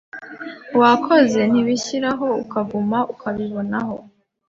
wakoza 0.79 1.41
ntibishireho 1.51 2.27
ukaguma 2.43 2.97
ukabibonaho 3.13 3.95